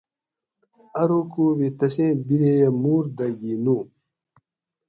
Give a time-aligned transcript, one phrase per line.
[1.01, 3.77] ارو کو بھی تسیں بِریہ موُر دہ گھی نُو